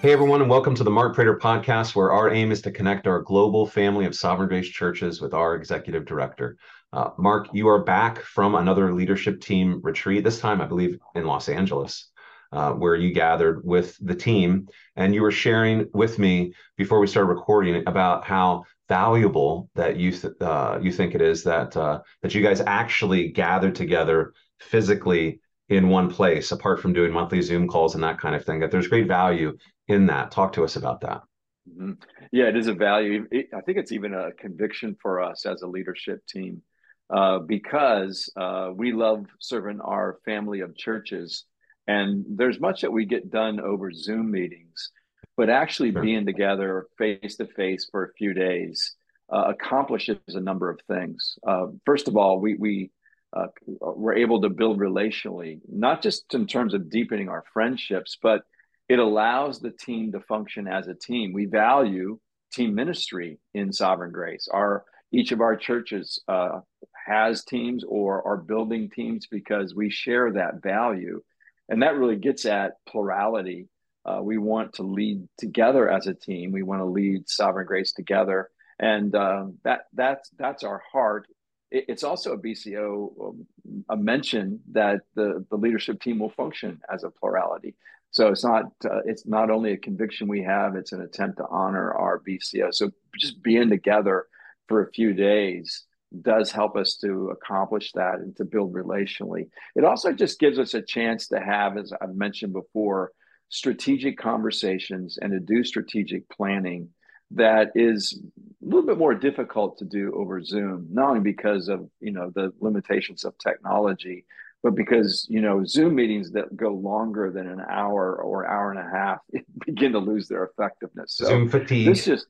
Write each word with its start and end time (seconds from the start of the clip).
Hey, 0.00 0.14
everyone, 0.14 0.40
and 0.40 0.48
welcome 0.48 0.74
to 0.76 0.82
the 0.82 0.90
Mark 0.90 1.14
Prater 1.14 1.36
podcast, 1.36 1.94
where 1.94 2.10
our 2.10 2.30
aim 2.30 2.52
is 2.52 2.62
to 2.62 2.70
connect 2.70 3.06
our 3.06 3.20
global 3.20 3.66
family 3.66 4.06
of 4.06 4.14
Sovereign 4.14 4.48
Grace 4.48 4.66
churches 4.66 5.20
with 5.20 5.34
our 5.34 5.54
executive 5.54 6.06
director. 6.06 6.56
Uh, 6.90 7.10
Mark, 7.18 7.48
you 7.52 7.68
are 7.68 7.84
back 7.84 8.22
from 8.22 8.54
another 8.54 8.94
leadership 8.94 9.42
team 9.42 9.78
retreat, 9.82 10.24
this 10.24 10.40
time, 10.40 10.62
I 10.62 10.64
believe, 10.64 10.98
in 11.14 11.26
Los 11.26 11.50
Angeles, 11.50 12.12
uh, 12.50 12.72
where 12.72 12.94
you 12.94 13.12
gathered 13.12 13.62
with 13.62 13.94
the 14.00 14.14
team. 14.14 14.68
And 14.96 15.14
you 15.14 15.20
were 15.20 15.30
sharing 15.30 15.90
with 15.92 16.18
me 16.18 16.54
before 16.78 16.98
we 16.98 17.06
started 17.06 17.28
recording 17.28 17.82
about 17.86 18.24
how 18.24 18.64
valuable 18.88 19.68
that 19.74 19.98
you, 19.98 20.12
th- 20.12 20.32
uh, 20.40 20.78
you 20.80 20.92
think 20.92 21.14
it 21.14 21.20
is 21.20 21.44
that, 21.44 21.76
uh, 21.76 22.00
that 22.22 22.34
you 22.34 22.42
guys 22.42 22.62
actually 22.62 23.32
gathered 23.32 23.74
together 23.74 24.32
physically 24.60 25.40
in 25.68 25.88
one 25.88 26.10
place, 26.10 26.50
apart 26.50 26.80
from 26.80 26.92
doing 26.92 27.12
monthly 27.12 27.40
Zoom 27.40 27.68
calls 27.68 27.94
and 27.94 28.02
that 28.02 28.18
kind 28.18 28.34
of 28.34 28.44
thing, 28.44 28.58
that 28.60 28.72
there's 28.72 28.88
great 28.88 29.06
value 29.06 29.56
in 29.90 30.06
that. 30.06 30.30
Talk 30.30 30.52
to 30.54 30.64
us 30.64 30.76
about 30.76 31.00
that. 31.02 31.22
Mm-hmm. 31.68 31.92
Yeah, 32.32 32.44
it 32.44 32.56
is 32.56 32.68
a 32.68 32.74
value. 32.74 33.26
It, 33.30 33.48
I 33.54 33.60
think 33.60 33.78
it's 33.78 33.92
even 33.92 34.14
a 34.14 34.32
conviction 34.32 34.96
for 35.00 35.20
us 35.20 35.46
as 35.46 35.62
a 35.62 35.66
leadership 35.66 36.26
team 36.26 36.62
uh, 37.10 37.38
because 37.40 38.30
uh, 38.36 38.70
we 38.74 38.92
love 38.92 39.26
serving 39.40 39.80
our 39.80 40.18
family 40.24 40.60
of 40.60 40.76
churches. 40.76 41.44
And 41.86 42.24
there's 42.28 42.60
much 42.60 42.82
that 42.82 42.92
we 42.92 43.04
get 43.04 43.30
done 43.30 43.60
over 43.60 43.92
Zoom 43.92 44.30
meetings, 44.30 44.90
but 45.36 45.50
actually 45.50 45.92
sure. 45.92 46.02
being 46.02 46.24
together 46.24 46.86
face 46.98 47.36
to 47.36 47.46
face 47.46 47.88
for 47.90 48.04
a 48.04 48.12
few 48.14 48.32
days 48.32 48.94
uh, 49.32 49.44
accomplishes 49.48 50.18
a 50.28 50.40
number 50.40 50.70
of 50.70 50.80
things. 50.88 51.38
Uh, 51.46 51.66
first 51.84 52.08
of 52.08 52.16
all, 52.16 52.40
we, 52.40 52.54
we 52.54 52.90
uh, 53.36 53.46
we're 53.80 54.16
able 54.16 54.40
to 54.40 54.48
build 54.48 54.80
relationally, 54.80 55.60
not 55.68 56.02
just 56.02 56.34
in 56.34 56.46
terms 56.46 56.74
of 56.74 56.90
deepening 56.90 57.28
our 57.28 57.44
friendships, 57.52 58.18
but 58.20 58.42
it 58.90 58.98
allows 58.98 59.60
the 59.60 59.70
team 59.70 60.10
to 60.10 60.20
function 60.20 60.66
as 60.66 60.88
a 60.88 60.94
team. 60.94 61.32
We 61.32 61.46
value 61.46 62.18
team 62.52 62.74
ministry 62.74 63.38
in 63.54 63.72
Sovereign 63.72 64.10
Grace. 64.10 64.48
Our 64.52 64.84
each 65.12 65.30
of 65.30 65.40
our 65.40 65.56
churches 65.56 66.20
uh, 66.26 66.60
has 67.06 67.44
teams 67.44 67.84
or 67.86 68.26
are 68.26 68.36
building 68.36 68.90
teams 68.90 69.28
because 69.28 69.76
we 69.76 69.90
share 69.90 70.32
that 70.32 70.60
value, 70.60 71.22
and 71.68 71.84
that 71.84 71.94
really 71.94 72.16
gets 72.16 72.44
at 72.44 72.72
plurality. 72.88 73.68
Uh, 74.04 74.20
we 74.22 74.38
want 74.38 74.72
to 74.74 74.82
lead 74.82 75.28
together 75.38 75.88
as 75.88 76.08
a 76.08 76.14
team. 76.14 76.50
We 76.50 76.64
want 76.64 76.80
to 76.80 76.86
lead 76.86 77.28
Sovereign 77.28 77.66
Grace 77.66 77.92
together, 77.92 78.50
and 78.80 79.14
uh, 79.14 79.46
that 79.62 79.82
that's 79.92 80.30
that's 80.36 80.64
our 80.64 80.82
heart. 80.90 81.28
It, 81.70 81.84
it's 81.86 82.02
also 82.02 82.32
a 82.32 82.38
BCO 82.38 83.28
um, 83.28 83.46
a 83.88 83.96
mention 83.96 84.58
that 84.72 85.02
the 85.14 85.46
the 85.48 85.56
leadership 85.56 86.02
team 86.02 86.18
will 86.18 86.30
function 86.30 86.80
as 86.92 87.04
a 87.04 87.10
plurality. 87.10 87.76
So 88.10 88.28
it's 88.28 88.44
not 88.44 88.64
uh, 88.84 89.00
it's 89.04 89.26
not 89.26 89.50
only 89.50 89.72
a 89.72 89.76
conviction 89.76 90.28
we 90.28 90.42
have; 90.42 90.74
it's 90.76 90.92
an 90.92 91.02
attempt 91.02 91.38
to 91.38 91.46
honor 91.48 91.92
our 91.94 92.20
BCO. 92.20 92.74
So 92.74 92.90
just 93.18 93.42
being 93.42 93.68
together 93.68 94.26
for 94.68 94.82
a 94.82 94.92
few 94.92 95.12
days 95.12 95.84
does 96.22 96.50
help 96.50 96.76
us 96.76 96.96
to 96.96 97.30
accomplish 97.30 97.92
that 97.92 98.16
and 98.16 98.34
to 98.36 98.44
build 98.44 98.72
relationally. 98.72 99.48
It 99.76 99.84
also 99.84 100.12
just 100.12 100.40
gives 100.40 100.58
us 100.58 100.74
a 100.74 100.82
chance 100.82 101.28
to 101.28 101.40
have, 101.40 101.76
as 101.76 101.92
I've 102.00 102.16
mentioned 102.16 102.52
before, 102.52 103.12
strategic 103.48 104.18
conversations 104.18 105.18
and 105.20 105.32
to 105.32 105.40
do 105.40 105.62
strategic 105.62 106.28
planning 106.28 106.88
that 107.32 107.70
is 107.76 108.20
a 108.62 108.64
little 108.64 108.86
bit 108.86 108.98
more 108.98 109.14
difficult 109.14 109.78
to 109.78 109.84
do 109.84 110.12
over 110.16 110.42
Zoom, 110.42 110.88
not 110.90 111.10
only 111.10 111.20
because 111.20 111.68
of 111.68 111.88
you 112.00 112.12
know 112.12 112.30
the 112.34 112.52
limitations 112.60 113.24
of 113.24 113.38
technology, 113.38 114.24
but 114.62 114.74
because 114.74 115.26
you 115.30 115.40
know 115.40 115.64
zoom 115.64 115.94
meetings 115.94 116.30
that 116.32 116.54
go 116.56 116.70
longer 116.70 117.30
than 117.30 117.48
an 117.48 117.60
hour 117.68 118.16
or 118.16 118.46
hour 118.46 118.70
and 118.70 118.80
a 118.80 118.90
half 118.90 119.18
begin 119.66 119.92
to 119.92 119.98
lose 119.98 120.28
their 120.28 120.44
effectiveness. 120.44 121.14
So 121.14 121.26
zoom 121.26 121.48
fatigue. 121.48 121.86
this 121.86 122.04
just 122.04 122.26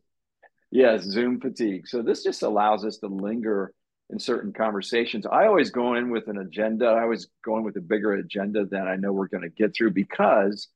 yeah 0.70 0.98
zoom 0.98 1.40
fatigue. 1.40 1.88
So 1.88 2.02
this 2.02 2.22
just 2.22 2.42
allows 2.42 2.84
us 2.84 2.98
to 2.98 3.08
linger 3.08 3.72
in 4.10 4.18
certain 4.18 4.52
conversations. 4.52 5.26
I 5.26 5.46
always 5.46 5.70
go 5.70 5.94
in 5.94 6.10
with 6.10 6.28
an 6.28 6.38
agenda. 6.38 6.86
I 6.86 7.02
always 7.02 7.28
go 7.44 7.58
in 7.58 7.64
with 7.64 7.76
a 7.76 7.80
bigger 7.80 8.14
agenda 8.14 8.64
than 8.64 8.88
i 8.88 8.96
know 8.96 9.12
we're 9.12 9.28
going 9.28 9.42
to 9.42 9.48
get 9.50 9.74
through 9.74 9.92
because 9.92 10.68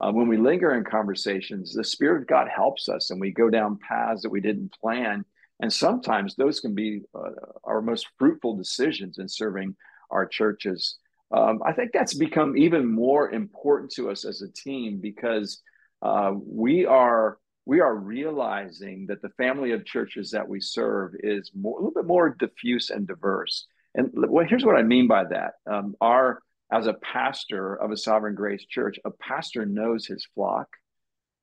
uh, 0.00 0.10
when 0.10 0.28
we 0.28 0.36
linger 0.38 0.74
in 0.74 0.82
conversations 0.82 1.74
the 1.74 1.84
spirit 1.84 2.22
of 2.22 2.26
god 2.26 2.48
helps 2.48 2.88
us 2.88 3.10
and 3.10 3.20
we 3.20 3.30
go 3.30 3.50
down 3.50 3.78
paths 3.78 4.22
that 4.22 4.30
we 4.30 4.40
didn't 4.40 4.72
plan. 4.80 5.24
And 5.62 5.70
sometimes 5.70 6.34
those 6.34 6.58
can 6.58 6.74
be 6.74 7.02
uh, 7.14 7.32
our 7.64 7.82
most 7.82 8.06
fruitful 8.18 8.56
decisions 8.56 9.18
in 9.18 9.28
serving 9.28 9.76
our 10.10 10.26
churches. 10.26 10.98
Um, 11.32 11.60
I 11.64 11.72
think 11.72 11.92
that's 11.92 12.14
become 12.14 12.56
even 12.56 12.86
more 12.86 13.30
important 13.30 13.92
to 13.92 14.10
us 14.10 14.24
as 14.24 14.42
a 14.42 14.50
team 14.50 14.98
because 15.00 15.62
uh, 16.02 16.32
we 16.34 16.86
are 16.86 17.38
we 17.66 17.80
are 17.80 17.94
realizing 17.94 19.06
that 19.06 19.22
the 19.22 19.28
family 19.30 19.72
of 19.72 19.84
churches 19.84 20.30
that 20.32 20.48
we 20.48 20.60
serve 20.60 21.12
is 21.20 21.52
more, 21.54 21.78
a 21.78 21.84
little 21.84 22.02
bit 22.02 22.06
more 22.06 22.30
diffuse 22.30 22.90
and 22.90 23.06
diverse. 23.06 23.66
And 23.94 24.10
well, 24.12 24.46
here's 24.46 24.64
what 24.64 24.76
I 24.76 24.82
mean 24.82 25.06
by 25.06 25.24
that: 25.24 25.52
um, 25.70 25.94
our 26.00 26.42
as 26.72 26.86
a 26.86 26.94
pastor 26.94 27.74
of 27.74 27.90
a 27.90 27.96
Sovereign 27.96 28.34
Grace 28.34 28.64
Church, 28.66 28.98
a 29.04 29.10
pastor 29.10 29.66
knows 29.66 30.06
his 30.06 30.26
flock, 30.34 30.68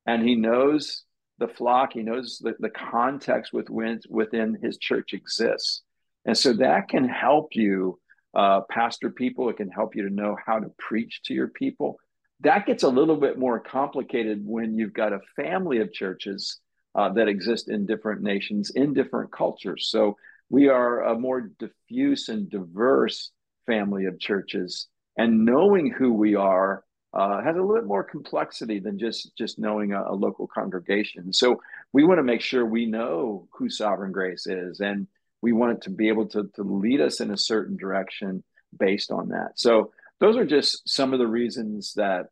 and 0.06 0.28
he 0.28 0.36
knows 0.36 1.04
the 1.40 1.48
flock. 1.48 1.94
He 1.94 2.02
knows 2.02 2.40
the, 2.42 2.56
the 2.60 2.70
context 2.70 3.54
within 3.54 4.02
within 4.10 4.58
his 4.62 4.78
church 4.78 5.14
exists, 5.14 5.84
and 6.26 6.38
so 6.38 6.54
that 6.54 6.90
can 6.90 7.08
help 7.08 7.50
you 7.54 8.00
uh, 8.38 8.62
pastor 8.70 9.10
people. 9.10 9.50
It 9.50 9.58
can 9.58 9.70
help 9.70 9.96
you 9.96 10.08
to 10.08 10.14
know 10.14 10.38
how 10.46 10.60
to 10.60 10.72
preach 10.78 11.24
to 11.24 11.34
your 11.34 11.48
people. 11.48 12.00
That 12.42 12.68
gets 12.68 12.84
a 12.84 12.90
little 12.90 13.18
bit 13.18 13.40
more 13.40 13.60
complicated 13.60 14.42
when 14.46 14.78
you've 14.78 14.94
got 14.94 15.12
a 15.12 15.20
family 15.36 15.80
of 15.80 15.92
churches 15.92 16.60
uh, 16.94 17.10
that 17.14 17.28
exist 17.28 17.68
in 17.68 17.88
different 17.88 18.22
nations, 18.22 18.70
in 18.70 18.94
different 18.94 19.32
cultures. 19.32 19.90
So 19.90 20.18
we 20.50 20.70
are 20.70 21.04
a 21.04 21.18
more 21.18 21.50
diffuse 21.60 22.30
and 22.30 22.50
diverse 22.50 23.32
family 23.66 24.06
of 24.06 24.20
churches. 24.20 24.88
And 25.18 25.44
knowing 25.44 25.92
who 25.92 26.14
we 26.14 26.36
are 26.36 26.84
uh, 27.14 27.42
has 27.42 27.56
a 27.56 27.60
little 27.60 27.76
bit 27.76 27.86
more 27.86 28.04
complexity 28.04 28.80
than 28.80 29.00
just 29.00 29.36
just 29.36 29.58
knowing 29.58 29.94
a, 29.94 30.04
a 30.04 30.14
local 30.14 30.48
congregation. 30.48 31.34
So 31.34 31.60
we 31.92 32.04
want 32.04 32.20
to 32.20 32.24
make 32.24 32.42
sure 32.42 32.66
we 32.66 32.86
know 32.86 33.48
who 33.52 33.70
Sovereign 33.70 34.12
Grace 34.12 34.46
is 34.46 34.80
and 34.80 35.08
we 35.42 35.52
want 35.52 35.74
it 35.74 35.82
to 35.84 35.90
be 35.90 36.10
able 36.10 36.28
to, 36.28 36.50
to 36.56 36.64
lead 36.64 37.02
us 37.02 37.20
in 37.20 37.32
a 37.32 37.38
certain 37.38 37.78
direction 37.78 38.44
based 38.78 39.12
on 39.12 39.30
that. 39.30 39.52
So 39.56 39.92
those 40.20 40.36
are 40.36 40.46
just 40.46 40.88
some 40.90 41.14
of 41.14 41.20
the 41.20 41.28
reasons 41.28 41.94
that 41.96 42.28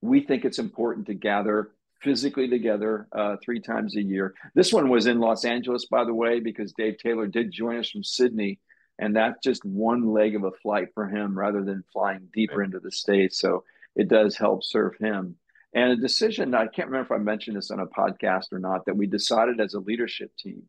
we 0.00 0.20
think 0.20 0.44
it's 0.44 0.58
important 0.58 1.06
to 1.06 1.14
gather 1.14 1.70
physically 2.02 2.48
together 2.48 3.08
uh, 3.12 3.36
three 3.42 3.60
times 3.60 3.96
a 3.96 4.02
year. 4.02 4.34
This 4.54 4.72
one 4.72 4.88
was 4.88 5.06
in 5.06 5.18
Los 5.18 5.44
Angeles, 5.44 5.86
by 5.86 6.04
the 6.04 6.14
way, 6.14 6.40
because 6.40 6.72
Dave 6.72 6.98
Taylor 6.98 7.26
did 7.26 7.50
join 7.50 7.78
us 7.78 7.90
from 7.90 8.04
Sydney, 8.04 8.60
and 8.98 9.14
that's 9.14 9.42
just 9.42 9.64
one 9.64 10.12
leg 10.12 10.36
of 10.36 10.44
a 10.44 10.52
flight 10.62 10.88
for 10.94 11.06
him 11.06 11.38
rather 11.38 11.64
than 11.64 11.84
flying 11.92 12.28
deeper 12.32 12.62
into 12.62 12.80
the 12.80 12.92
states. 12.92 13.40
So 13.40 13.64
it 13.94 14.08
does 14.08 14.36
help 14.36 14.62
serve 14.62 14.94
him. 14.98 15.36
And 15.74 15.92
a 15.92 15.96
decision 15.96 16.54
I 16.54 16.66
can't 16.66 16.88
remember 16.88 17.14
if 17.14 17.20
I 17.20 17.22
mentioned 17.22 17.56
this 17.56 17.70
on 17.70 17.80
a 17.80 17.86
podcast 17.86 18.52
or 18.52 18.58
not 18.58 18.86
that 18.86 18.96
we 18.96 19.06
decided 19.06 19.60
as 19.60 19.74
a 19.74 19.80
leadership 19.80 20.30
team 20.38 20.62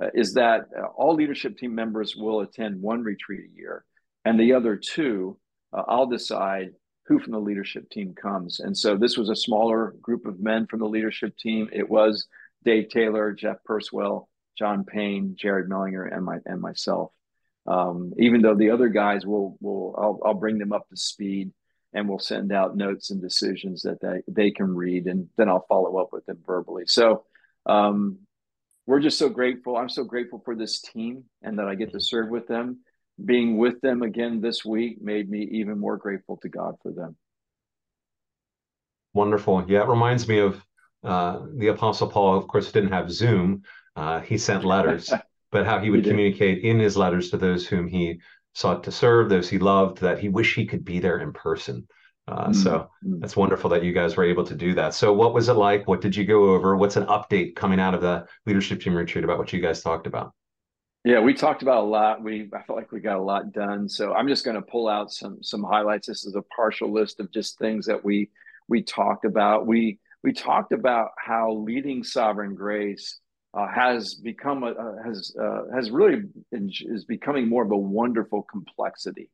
uh, 0.00 0.08
is 0.14 0.34
that 0.34 0.66
uh, 0.76 0.86
all 0.96 1.14
leadership 1.14 1.56
team 1.56 1.74
members 1.74 2.16
will 2.16 2.40
attend 2.40 2.80
one 2.80 3.02
retreat 3.02 3.40
a 3.44 3.56
year, 3.56 3.84
and 4.24 4.38
the 4.38 4.52
other 4.52 4.76
two, 4.76 5.38
uh, 5.72 5.82
I'll 5.86 6.06
decide 6.06 6.70
who 7.06 7.18
from 7.18 7.32
the 7.32 7.38
leadership 7.38 7.90
team 7.90 8.14
comes. 8.14 8.60
And 8.60 8.76
so 8.76 8.96
this 8.96 9.18
was 9.18 9.28
a 9.28 9.36
smaller 9.36 9.94
group 10.00 10.26
of 10.26 10.40
men 10.40 10.66
from 10.66 10.80
the 10.80 10.88
leadership 10.88 11.36
team. 11.36 11.68
It 11.70 11.88
was 11.88 12.26
Dave 12.64 12.88
Taylor, 12.88 13.32
Jeff 13.32 13.58
Purswell, 13.68 14.28
John 14.58 14.84
Payne, 14.84 15.36
Jared 15.38 15.68
Mellinger, 15.68 16.14
and 16.14 16.24
my 16.24 16.38
and 16.46 16.60
myself. 16.60 17.12
Um, 17.66 18.12
even 18.18 18.42
though 18.42 18.54
the 18.54 18.70
other 18.70 18.88
guys 18.88 19.26
will 19.26 19.56
will 19.60 19.94
I'll, 19.98 20.20
I'll 20.24 20.34
bring 20.34 20.58
them 20.58 20.72
up 20.72 20.88
to 20.88 20.96
speed 20.96 21.52
and 21.92 22.08
we'll 22.08 22.18
send 22.18 22.52
out 22.52 22.76
notes 22.76 23.10
and 23.10 23.22
decisions 23.22 23.82
that 23.82 24.00
they, 24.00 24.22
they 24.26 24.50
can 24.50 24.74
read 24.74 25.06
and 25.06 25.28
then 25.36 25.48
I'll 25.48 25.64
follow 25.68 25.96
up 25.98 26.12
with 26.12 26.26
them 26.26 26.38
verbally. 26.44 26.84
So 26.86 27.24
um, 27.66 28.18
we're 28.86 29.00
just 29.00 29.18
so 29.18 29.28
grateful. 29.28 29.76
I'm 29.76 29.88
so 29.88 30.04
grateful 30.04 30.42
for 30.44 30.54
this 30.54 30.80
team 30.80 31.24
and 31.42 31.58
that 31.58 31.66
I 31.66 31.74
get 31.74 31.92
to 31.92 32.00
serve 32.00 32.28
with 32.28 32.46
them. 32.46 32.80
Being 33.24 33.56
with 33.56 33.80
them 33.80 34.02
again 34.02 34.40
this 34.40 34.64
week 34.64 35.00
made 35.00 35.30
me 35.30 35.48
even 35.52 35.78
more 35.78 35.96
grateful 35.96 36.36
to 36.38 36.48
God 36.48 36.74
for 36.82 36.92
them. 36.92 37.16
Wonderful. 39.12 39.64
Yeah, 39.68 39.82
it 39.82 39.88
reminds 39.88 40.26
me 40.26 40.40
of 40.40 40.60
uh, 41.04 41.42
the 41.56 41.68
Apostle 41.68 42.08
Paul. 42.08 42.36
Of 42.36 42.48
course, 42.48 42.72
didn't 42.72 42.92
have 42.92 43.10
Zoom. 43.10 43.62
Uh, 43.94 44.20
he 44.20 44.36
sent 44.36 44.64
letters, 44.64 45.12
but 45.52 45.64
how 45.64 45.78
he 45.78 45.90
would 45.90 46.04
he 46.04 46.10
communicate 46.10 46.64
in 46.64 46.80
his 46.80 46.96
letters 46.96 47.30
to 47.30 47.36
those 47.36 47.66
whom 47.66 47.86
he 47.86 48.20
sought 48.54 48.84
to 48.84 48.92
serve, 48.92 49.28
those 49.28 49.48
he 49.48 49.58
loved, 49.58 50.00
that 50.00 50.18
he 50.18 50.28
wished 50.28 50.56
he 50.56 50.66
could 50.66 50.84
be 50.84 50.98
there 50.98 51.18
in 51.18 51.32
person. 51.32 51.86
Uh, 52.26 52.44
mm-hmm. 52.44 52.52
So 52.54 52.90
mm. 53.06 53.20
that's 53.20 53.36
wonderful 53.36 53.68
that 53.70 53.84
you 53.84 53.92
guys 53.92 54.16
were 54.16 54.24
able 54.24 54.44
to 54.44 54.54
do 54.54 54.74
that. 54.74 54.94
So, 54.94 55.12
what 55.12 55.34
was 55.34 55.48
it 55.48 55.54
like? 55.54 55.86
What 55.86 56.00
did 56.00 56.16
you 56.16 56.24
go 56.24 56.54
over? 56.54 56.76
What's 56.76 56.96
an 56.96 57.04
update 57.06 57.54
coming 57.54 57.78
out 57.78 57.94
of 57.94 58.00
the 58.00 58.26
leadership 58.46 58.80
team 58.80 58.94
retreat 58.94 59.24
about 59.24 59.38
what 59.38 59.52
you 59.52 59.60
guys 59.60 59.82
talked 59.82 60.06
about? 60.06 60.32
Yeah, 61.04 61.20
we 61.20 61.34
talked 61.34 61.60
about 61.60 61.84
a 61.84 61.86
lot. 61.86 62.22
We 62.22 62.48
I 62.54 62.62
felt 62.62 62.78
like 62.78 62.90
we 62.90 63.00
got 63.00 63.16
a 63.16 63.22
lot 63.22 63.52
done. 63.52 63.90
So 63.90 64.14
I'm 64.14 64.26
just 64.26 64.42
going 64.44 64.56
to 64.56 64.62
pull 64.62 64.88
out 64.88 65.12
some 65.12 65.42
some 65.42 65.62
highlights. 65.62 66.06
This 66.06 66.24
is 66.24 66.34
a 66.34 66.42
partial 66.56 66.90
list 66.90 67.20
of 67.20 67.30
just 67.30 67.58
things 67.58 67.84
that 67.86 68.02
we 68.02 68.30
we 68.68 68.82
talked 68.82 69.26
about. 69.26 69.66
We 69.66 69.98
we 70.22 70.32
talked 70.32 70.72
about 70.72 71.10
how 71.18 71.52
leading 71.52 72.02
sovereign 72.02 72.54
grace 72.54 73.20
uh, 73.52 73.68
has 73.68 74.14
become 74.14 74.62
a, 74.62 74.68
uh, 74.68 75.02
has 75.04 75.36
uh, 75.38 75.64
has 75.74 75.90
really 75.90 76.22
is 76.50 77.04
becoming 77.04 77.50
more 77.50 77.64
of 77.64 77.70
a 77.70 77.76
wonderful 77.76 78.42
complexity, 78.50 79.30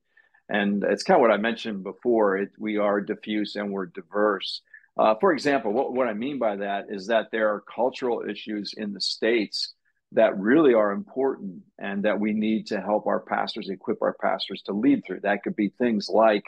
and 0.51 0.85
it's 0.85 1.03
kind 1.03 1.17
of 1.17 1.23
what 1.23 1.31
I 1.31 1.37
mentioned 1.37 1.85
before. 1.85 2.37
It, 2.39 2.51
we 2.59 2.77
are 2.77 3.01
diffuse 3.01 3.57
and 3.57 3.71
we're 3.71 3.87
diverse. 3.87 4.63
Uh, 4.99 5.15
for 5.21 5.33
example, 5.33 5.73
what, 5.73 5.95
what 5.95 6.09
I 6.09 6.13
mean 6.13 6.39
by 6.39 6.57
that 6.57 6.87
is 6.91 7.07
that 7.07 7.29
there 7.31 7.49
are 7.49 7.65
cultural 7.73 8.23
issues 8.29 8.75
in 8.77 8.93
the 8.93 9.01
states 9.01 9.75
that 10.13 10.37
really 10.39 10.75
are 10.75 10.91
important 10.91 11.63
and 11.79 12.03
that 12.03 12.19
we 12.19 12.33
need 12.33 12.67
to 12.67 12.81
help 12.81 13.07
our 13.07 13.21
pastors 13.21 13.69
equip 13.69 14.03
our 14.03 14.17
pastors 14.21 14.63
to 14.63 14.73
lead 14.73 15.05
through. 15.07 15.21
That 15.21 15.45
could 15.45 15.55
be 15.55 15.69
things 15.79 16.09
like 16.13 16.45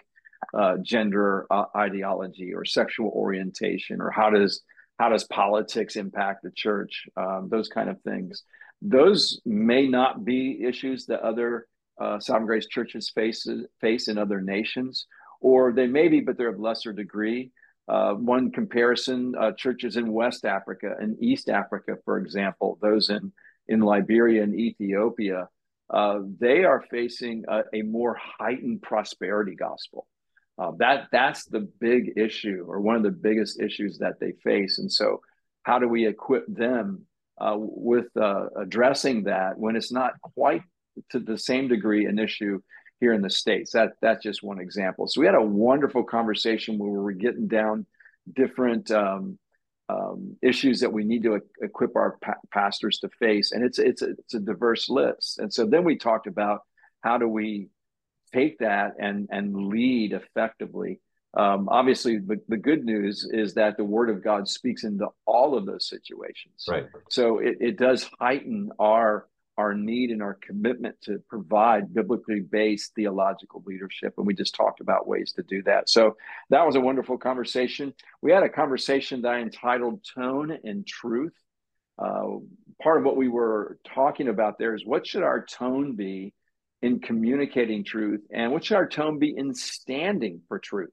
uh, 0.52 0.76
gender 0.82 1.46
uh, 1.50 1.66
ideology 1.76 2.52
or 2.52 2.64
sexual 2.64 3.10
orientation 3.10 4.00
or 4.00 4.10
how 4.10 4.31
does 4.31 4.62
how 4.98 5.08
does 5.08 5.25
politics 5.25 5.96
impact 5.96 6.43
the 6.43 6.50
church 6.50 7.06
um, 7.16 7.48
those 7.48 7.69
kind 7.69 7.88
of 7.88 8.00
things 8.02 8.43
those 8.82 9.40
may 9.46 9.87
not 9.87 10.25
be 10.25 10.64
issues 10.64 11.06
that 11.06 11.20
other 11.20 11.69
uh, 12.00 12.18
sovereign 12.18 12.46
grace 12.46 12.66
churches 12.66 13.10
face 13.14 13.46
face 13.80 14.08
in 14.08 14.18
other 14.18 14.40
nations 14.40 15.06
or 15.40 15.72
they 15.72 15.86
may 15.86 16.08
be 16.08 16.20
but 16.20 16.36
they're 16.36 16.48
of 16.48 16.60
lesser 16.60 16.92
degree 16.92 17.50
uh, 17.88 18.14
one 18.14 18.50
comparison 18.50 19.34
uh, 19.38 19.52
churches 19.52 19.96
in 19.96 20.12
west 20.12 20.44
africa 20.44 20.94
and 20.98 21.22
east 21.22 21.48
africa 21.48 21.96
for 22.04 22.18
example 22.18 22.78
those 22.82 23.10
in 23.10 23.32
in 23.68 23.80
liberia 23.80 24.42
and 24.42 24.58
ethiopia 24.58 25.48
uh, 25.90 26.20
they 26.40 26.64
are 26.64 26.82
facing 26.90 27.44
a, 27.48 27.62
a 27.74 27.82
more 27.82 28.16
heightened 28.38 28.80
prosperity 28.80 29.54
gospel 29.54 30.06
uh, 30.58 30.72
that 30.78 31.08
that's 31.10 31.44
the 31.46 31.68
big 31.80 32.12
issue, 32.16 32.64
or 32.68 32.80
one 32.80 32.96
of 32.96 33.02
the 33.02 33.10
biggest 33.10 33.60
issues 33.60 33.98
that 33.98 34.20
they 34.20 34.32
face. 34.44 34.78
And 34.78 34.92
so, 34.92 35.20
how 35.62 35.78
do 35.78 35.88
we 35.88 36.06
equip 36.06 36.44
them 36.46 37.06
uh, 37.40 37.56
with 37.56 38.14
uh, 38.16 38.46
addressing 38.60 39.24
that 39.24 39.58
when 39.58 39.76
it's 39.76 39.92
not 39.92 40.12
quite 40.20 40.62
to 41.10 41.18
the 41.18 41.38
same 41.38 41.68
degree 41.68 42.06
an 42.06 42.18
issue 42.18 42.60
here 43.00 43.12
in 43.12 43.22
the 43.22 43.30
states? 43.30 43.72
That 43.72 43.92
that's 44.00 44.22
just 44.22 44.42
one 44.42 44.60
example. 44.60 45.06
So 45.06 45.20
we 45.20 45.26
had 45.26 45.34
a 45.34 45.42
wonderful 45.42 46.04
conversation 46.04 46.78
where 46.78 46.90
we 46.90 46.98
were 46.98 47.12
getting 47.12 47.48
down 47.48 47.86
different 48.34 48.90
um, 48.90 49.38
um, 49.88 50.36
issues 50.42 50.80
that 50.80 50.92
we 50.92 51.04
need 51.04 51.22
to 51.24 51.40
equip 51.60 51.96
our 51.96 52.18
pa- 52.22 52.34
pastors 52.52 52.98
to 52.98 53.08
face, 53.18 53.52
and 53.52 53.64
it's 53.64 53.78
it's 53.78 54.02
a, 54.02 54.10
it's 54.10 54.34
a 54.34 54.40
diverse 54.40 54.88
list. 54.88 55.38
And 55.38 55.52
so 55.52 55.66
then 55.66 55.84
we 55.84 55.96
talked 55.96 56.26
about 56.26 56.60
how 57.00 57.18
do 57.18 57.28
we 57.28 57.68
take 58.32 58.58
that 58.58 58.94
and 58.98 59.28
and 59.30 59.54
lead 59.68 60.12
effectively. 60.12 61.00
Um, 61.34 61.68
obviously, 61.70 62.18
the, 62.18 62.40
the 62.48 62.58
good 62.58 62.84
news 62.84 63.26
is 63.30 63.54
that 63.54 63.78
the 63.78 63.84
Word 63.84 64.10
of 64.10 64.22
God 64.22 64.46
speaks 64.46 64.84
into 64.84 65.08
all 65.26 65.56
of 65.56 65.64
those 65.64 65.88
situations. 65.88 66.66
Right. 66.68 66.86
So 67.08 67.38
it, 67.38 67.56
it 67.60 67.78
does 67.78 68.08
heighten 68.20 68.70
our 68.78 69.26
our 69.58 69.75
need 69.75 70.10
and 70.10 70.22
our 70.22 70.34
commitment 70.34 70.96
to 71.02 71.19
provide 71.28 71.93
biblically 71.93 72.40
based 72.40 72.94
theological 72.94 73.62
leadership. 73.66 74.14
And 74.16 74.26
we 74.26 74.34
just 74.34 74.54
talked 74.54 74.81
about 74.81 75.06
ways 75.06 75.32
to 75.32 75.43
do 75.43 75.62
that. 75.64 75.88
So 75.88 76.16
that 76.50 76.64
was 76.66 76.76
a 76.76 76.81
wonderful 76.81 77.19
conversation. 77.19 77.93
We 78.22 78.32
had 78.32 78.43
a 78.43 78.49
conversation 78.49 79.22
that 79.22 79.32
I 79.32 79.40
entitled 79.40 80.04
Tone 80.14 80.56
and 80.64 80.87
Truth. 80.87 81.34
Uh, 81.99 82.38
part 82.82 82.99
of 82.99 83.04
what 83.04 83.16
we 83.16 83.28
were 83.28 83.78
talking 83.94 84.28
about 84.28 84.58
there 84.58 84.75
is 84.75 84.84
what 84.84 85.06
should 85.06 85.22
our 85.22 85.44
tone 85.44 85.94
be 85.94 86.32
in 86.81 86.98
communicating 86.98 87.84
truth 87.84 88.22
and 88.32 88.50
what 88.50 88.64
should 88.64 88.76
our 88.76 88.88
tone 88.88 89.19
be 89.19 89.34
in 89.37 89.55
standing 89.55 90.40
for 90.48 90.58
truth 90.58 90.90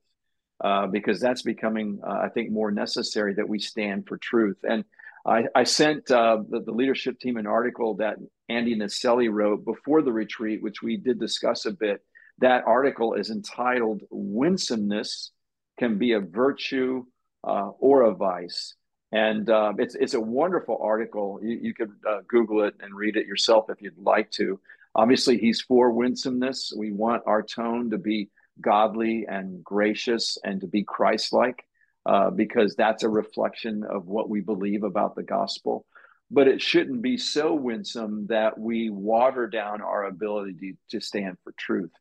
uh, 0.64 0.86
because 0.88 1.20
that's 1.20 1.42
becoming 1.42 2.00
uh, 2.06 2.20
i 2.24 2.30
think 2.30 2.52
more 2.52 2.70
necessary 2.70 3.34
that 3.34 3.50
we 3.50 3.60
stand 3.60 4.06
for 4.08 4.18
truth 4.18 4.58
and 4.64 4.84
i, 5.26 5.46
I 5.56 5.64
sent 5.64 6.12
uh, 6.12 6.44
the, 6.48 6.62
the, 6.62 6.72
leadership 6.72 7.20
team 7.20 7.38
an 7.38 7.48
article 7.48 7.96
that 7.96 8.18
andy 8.50 8.76
naselli 8.76 9.32
wrote 9.32 9.64
before 9.66 10.02
the 10.02 10.12
retreat 10.12 10.62
which 10.62 10.82
we 10.82 10.98
did 10.98 11.20
discuss 11.20 11.66
a 11.66 11.72
bit 11.72 12.02
that 12.40 12.64
article 12.66 13.14
is 13.14 13.30
entitled 13.30 14.02
winsomeness 14.10 15.32
can 15.78 15.98
be 15.98 16.14
a 16.14 16.20
virtue 16.20 17.04
uh, 17.44 17.70
or 17.80 18.04
a 18.04 18.14
vice 18.14 18.76
and 19.12 19.50
um, 19.50 19.80
it's 19.80 19.96
it's 19.96 20.14
a 20.14 20.22
wonderful 20.22 20.78
article. 20.82 21.40
You, 21.42 21.60
you 21.62 21.74
could 21.74 21.92
uh, 22.08 22.20
Google 22.28 22.64
it 22.64 22.76
and 22.80 22.94
read 22.94 23.16
it 23.16 23.26
yourself 23.26 23.66
if 23.70 23.82
you'd 23.82 23.98
like 23.98 24.30
to. 24.32 24.60
Obviously, 24.96 25.38
he's 25.38 25.62
for 25.62 25.92
winsomeness. 25.92 26.74
We 26.76 26.92
want 26.92 27.24
our 27.26 27.42
tone 27.42 27.90
to 27.90 27.98
be 27.98 28.30
godly 28.62 29.26
and 29.28 29.64
gracious 29.64 30.38
and 30.44 30.62
to 30.62 30.68
be 30.68 30.84
Christ 30.84 31.34
like, 31.34 31.64
uh, 32.06 32.30
because 32.30 32.76
that's 32.76 33.04
a 33.04 33.10
reflection 33.10 33.84
of 33.84 34.06
what 34.06 34.30
we 34.30 34.42
believe 34.42 34.84
about 34.84 35.16
the 35.16 35.24
gospel. 35.24 35.86
But 36.32 36.48
it 36.48 36.62
shouldn't 36.62 37.02
be 37.02 37.18
so 37.18 37.54
winsome 37.54 38.28
that 38.28 38.60
we 38.60 38.90
water 38.90 39.48
down 39.48 39.82
our 39.82 40.06
ability 40.06 40.54
to, 40.60 40.74
to 40.92 41.00
stand 41.04 41.38
for 41.44 41.54
truth. 41.58 41.92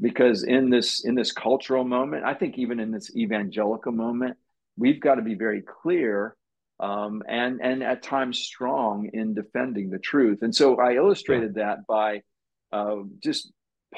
Because 0.00 0.42
in 0.42 0.70
this 0.70 1.04
in 1.04 1.14
this 1.14 1.32
cultural 1.32 1.84
moment, 1.84 2.24
I 2.24 2.34
think 2.34 2.58
even 2.58 2.80
in 2.80 2.90
this 2.90 3.14
evangelical 3.14 3.92
moment, 3.92 4.36
we've 4.76 5.00
got 5.00 5.16
to 5.16 5.22
be 5.22 5.34
very 5.34 5.62
clear 5.62 6.34
um, 6.80 7.22
and 7.28 7.60
and 7.62 7.82
at 7.82 8.02
times 8.02 8.38
strong 8.38 9.10
in 9.12 9.34
defending 9.34 9.90
the 9.90 9.98
truth. 9.98 10.42
And 10.42 10.54
so 10.54 10.76
I 10.76 10.94
illustrated 10.94 11.54
that 11.54 11.86
by 11.86 12.22
uh, 12.72 12.96
just 13.22 13.52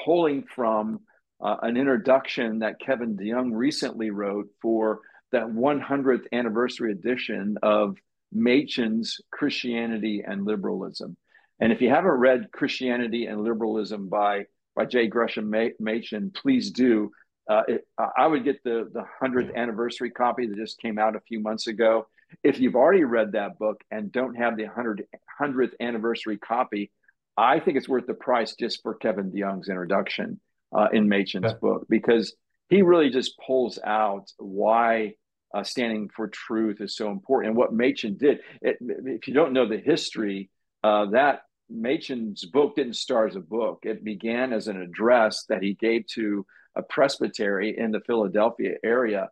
pulling 0.05 0.43
from 0.43 0.99
uh, 1.41 1.57
an 1.61 1.77
introduction 1.77 2.59
that 2.59 2.79
Kevin 2.79 3.17
DeYoung 3.17 3.51
recently 3.53 4.11
wrote 4.11 4.47
for 4.61 5.01
that 5.31 5.47
100th 5.47 6.25
anniversary 6.31 6.91
edition 6.91 7.57
of 7.61 7.97
Machen's 8.31 9.19
Christianity 9.31 10.23
and 10.25 10.45
Liberalism. 10.45 11.17
And 11.59 11.71
if 11.71 11.81
you 11.81 11.89
haven't 11.89 12.11
read 12.11 12.51
Christianity 12.51 13.25
and 13.25 13.43
Liberalism 13.43 14.09
by 14.09 14.45
by 14.75 14.85
J. 14.85 15.07
Gresham 15.07 15.51
Machen, 15.79 16.31
please 16.31 16.69
do. 16.71 17.11
Uh, 17.49 17.63
it, 17.67 17.87
I 17.97 18.27
would 18.27 18.43
get 18.43 18.63
the 18.63 18.89
the 18.93 19.05
100th 19.21 19.55
anniversary 19.55 20.11
copy 20.11 20.47
that 20.47 20.55
just 20.55 20.79
came 20.79 20.99
out 20.99 21.15
a 21.15 21.21
few 21.21 21.39
months 21.39 21.67
ago. 21.67 22.07
If 22.43 22.59
you've 22.59 22.75
already 22.75 23.05
read 23.05 23.31
that 23.31 23.57
book 23.57 23.81
and 23.89 24.11
don't 24.11 24.35
have 24.35 24.57
the 24.57 24.65
100, 24.65 25.07
100th 25.41 25.71
anniversary 25.79 26.37
copy, 26.37 26.91
I 27.37 27.59
think 27.59 27.77
it's 27.77 27.87
worth 27.87 28.05
the 28.05 28.13
price 28.13 28.53
just 28.55 28.83
for 28.83 28.95
Kevin 28.95 29.31
DeYoung's 29.31 29.69
introduction 29.69 30.39
uh, 30.75 30.89
in 30.91 31.07
Machen's 31.07 31.51
yeah. 31.51 31.57
book 31.61 31.85
because 31.89 32.35
he 32.69 32.81
really 32.81 33.09
just 33.09 33.39
pulls 33.45 33.79
out 33.83 34.31
why 34.37 35.13
uh, 35.53 35.63
standing 35.63 36.09
for 36.15 36.27
truth 36.27 36.81
is 36.81 36.95
so 36.95 37.09
important 37.09 37.49
and 37.49 37.57
what 37.57 37.73
Machen 37.73 38.17
did. 38.17 38.39
It, 38.61 38.77
if 38.81 39.27
you 39.27 39.33
don't 39.33 39.53
know 39.53 39.67
the 39.67 39.77
history, 39.77 40.49
uh, 40.83 41.07
that 41.11 41.41
Machen's 41.69 42.45
book 42.45 42.75
didn't 42.75 42.95
start 42.95 43.31
as 43.31 43.35
a 43.35 43.41
book. 43.41 43.79
It 43.83 44.03
began 44.03 44.53
as 44.53 44.67
an 44.67 44.81
address 44.81 45.45
that 45.49 45.61
he 45.61 45.73
gave 45.73 46.07
to 46.15 46.45
a 46.75 46.81
presbytery 46.81 47.77
in 47.77 47.91
the 47.91 48.01
Philadelphia 48.01 48.75
area. 48.83 49.29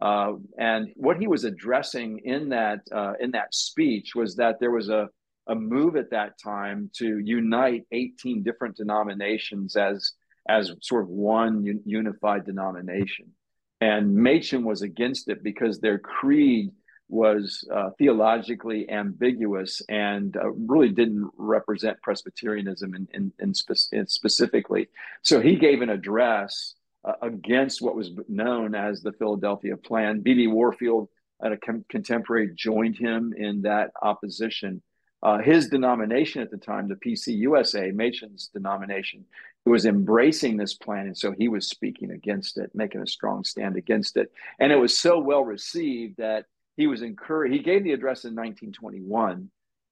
Uh, 0.00 0.34
and 0.58 0.92
what 0.96 1.18
he 1.18 1.26
was 1.26 1.44
addressing 1.44 2.18
in 2.24 2.50
that 2.50 2.80
uh, 2.92 3.14
in 3.20 3.32
that 3.32 3.52
speech 3.54 4.14
was 4.14 4.36
that 4.36 4.60
there 4.60 4.70
was 4.70 4.88
a 4.88 5.08
a 5.48 5.54
move 5.54 5.96
at 5.96 6.10
that 6.10 6.38
time 6.38 6.90
to 6.94 7.18
unite 7.18 7.84
18 7.90 8.42
different 8.42 8.76
denominations 8.76 9.76
as 9.76 10.12
as 10.48 10.72
sort 10.80 11.02
of 11.02 11.08
one 11.08 11.66
un- 11.68 11.82
unified 11.84 12.44
denomination. 12.44 13.32
And 13.80 14.14
Machen 14.14 14.64
was 14.64 14.82
against 14.82 15.28
it 15.28 15.42
because 15.42 15.80
their 15.80 15.98
creed 15.98 16.72
was 17.08 17.66
uh, 17.74 17.90
theologically 17.98 18.88
ambiguous 18.90 19.80
and 19.88 20.36
uh, 20.36 20.50
really 20.50 20.90
didn't 20.90 21.30
represent 21.36 22.00
Presbyterianism 22.02 22.94
in, 22.94 23.08
in, 23.14 23.32
in, 23.38 23.54
spe- 23.54 23.92
in 23.92 24.06
specifically. 24.06 24.88
So 25.22 25.40
he 25.40 25.56
gave 25.56 25.80
an 25.80 25.88
address 25.88 26.74
uh, 27.04 27.14
against 27.22 27.80
what 27.80 27.96
was 27.96 28.10
known 28.28 28.74
as 28.74 29.00
the 29.00 29.12
Philadelphia 29.12 29.76
Plan. 29.76 30.20
B.B. 30.20 30.48
Warfield, 30.48 31.08
a 31.40 31.56
com- 31.56 31.84
contemporary, 31.88 32.50
joined 32.54 32.98
him 32.98 33.32
in 33.36 33.62
that 33.62 33.90
opposition. 34.02 34.82
Uh, 35.22 35.38
his 35.38 35.68
denomination 35.68 36.42
at 36.42 36.50
the 36.50 36.56
time, 36.56 36.88
the 36.88 36.94
PCUSA, 36.94 37.92
Machen's 37.92 38.50
denomination, 38.52 39.24
was 39.66 39.84
embracing 39.84 40.56
this 40.56 40.74
plan. 40.74 41.06
And 41.06 41.16
so 41.16 41.32
he 41.32 41.48
was 41.48 41.68
speaking 41.68 42.12
against 42.12 42.58
it, 42.58 42.70
making 42.74 43.02
a 43.02 43.06
strong 43.06 43.44
stand 43.44 43.76
against 43.76 44.16
it. 44.16 44.30
And 44.58 44.72
it 44.72 44.76
was 44.76 44.98
so 44.98 45.18
well 45.18 45.44
received 45.44 46.18
that 46.18 46.46
he 46.76 46.86
was 46.86 47.02
encouraged. 47.02 47.52
He 47.52 47.60
gave 47.60 47.84
the 47.84 47.92
address 47.92 48.24
in 48.24 48.34
1921. 48.34 49.50